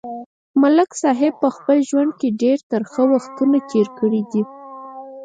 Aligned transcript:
ملک 0.61 0.89
صاحب 1.01 1.33
په 1.43 1.49
خپل 1.55 1.77
ژوند 1.89 2.11
کې 2.19 2.27
ډېر 2.41 2.57
ترخه 2.71 3.03
وختونه 3.13 3.57
تېر 3.71 3.87
کړي 3.99 4.21
دي. 4.31 4.43